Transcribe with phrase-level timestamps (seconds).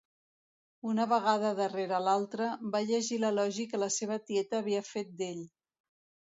[0.91, 5.49] Una vegada darrere l'altra, va llegir l'elogi que la seva tieta havia fet d'ell.